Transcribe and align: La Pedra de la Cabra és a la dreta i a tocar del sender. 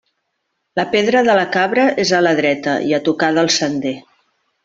La 0.79 0.85
Pedra 0.95 1.21
de 1.27 1.35
la 1.39 1.43
Cabra 1.57 1.83
és 2.05 2.13
a 2.19 2.23
la 2.27 2.33
dreta 2.41 2.75
i 2.93 2.97
a 2.99 3.01
tocar 3.11 3.31
del 3.39 3.53
sender. 3.59 3.93